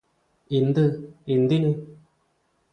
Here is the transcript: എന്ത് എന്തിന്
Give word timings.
എന്ത് 0.51 0.83
എന്തിന് 1.27 1.71